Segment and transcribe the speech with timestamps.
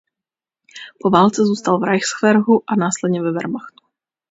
[0.99, 3.83] Po válce zůstal v Reichswehru a následně ve Wehrmachtu.